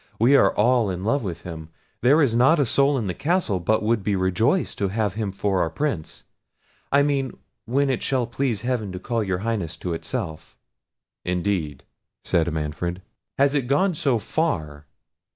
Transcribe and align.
We 0.19 0.35
are 0.35 0.51
all 0.55 0.89
in 0.89 1.03
love 1.03 1.21
with 1.21 1.43
him; 1.43 1.69
there 2.01 2.23
is 2.23 2.33
not 2.35 2.59
a 2.59 2.65
soul 2.65 2.97
in 2.97 3.05
the 3.05 3.13
castle 3.13 3.59
but 3.59 3.83
would 3.83 4.01
be 4.01 4.15
rejoiced 4.15 4.79
to 4.79 4.87
have 4.87 5.13
him 5.13 5.31
for 5.31 5.61
our 5.61 5.69
Prince—I 5.69 7.03
mean, 7.03 7.37
when 7.67 7.87
it 7.87 8.01
shall 8.01 8.25
please 8.25 8.61
heaven 8.61 8.91
to 8.93 8.99
call 8.99 9.23
your 9.23 9.37
Highness 9.45 9.77
to 9.77 9.93
itself." 9.93 10.57
"Indeed!" 11.23 11.83
said 12.23 12.51
Manfred, 12.51 13.03
"has 13.37 13.53
it 13.53 13.67
gone 13.67 13.93
so 13.93 14.17
far! 14.17 14.87